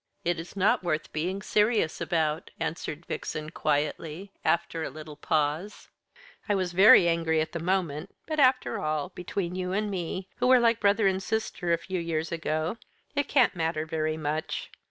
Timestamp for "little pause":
4.89-5.89